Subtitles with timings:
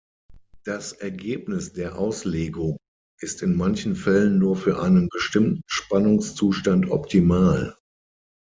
[0.63, 2.75] Das Ergebnis der Auslegung
[3.19, 7.75] ist in manchen Fällen nur für einen bestimmten Spannungszustand optimal.